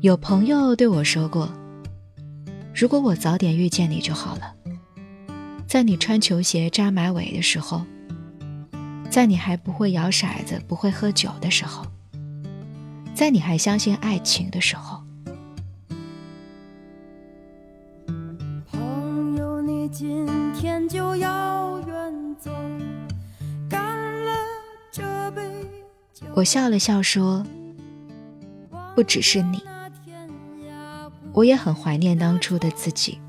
[0.00, 1.52] 有朋友对我说过
[2.72, 4.54] ：“如果我早点遇见你就好了，
[5.66, 7.84] 在你穿球鞋扎马尾的时候，
[9.10, 11.84] 在你还不会摇骰子、不会喝酒的时候，
[13.12, 15.02] 在你还相信爱情的时候。”
[18.70, 22.52] 朋友，你今天就要远走，
[23.68, 23.82] 干
[24.24, 24.32] 了
[24.92, 25.02] 这
[25.32, 25.42] 杯
[26.14, 26.24] 酒。
[26.36, 27.44] 我笑了笑说
[28.94, 29.60] ：“不只是你。”
[31.34, 33.20] 我也很怀念当初的自己，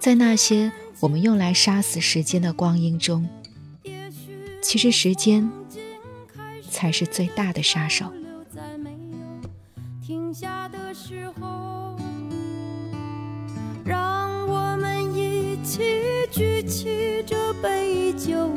[0.00, 3.28] 在那些我们用来杀死时间的光阴中，
[4.60, 5.50] 其实时间
[6.68, 8.12] 才是最大的杀手。
[13.84, 15.82] 让我们一起
[16.30, 18.50] 举起这杯酒，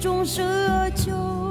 [0.00, 1.49] 终生而求。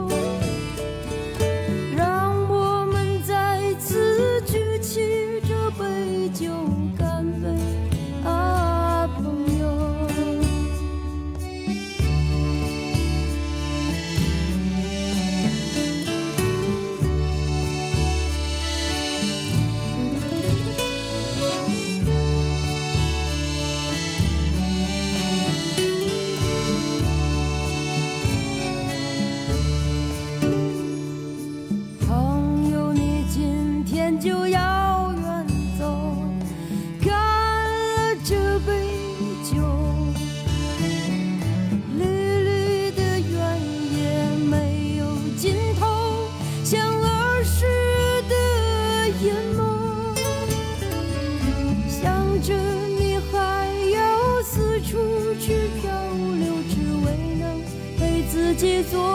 [58.59, 59.08] 做。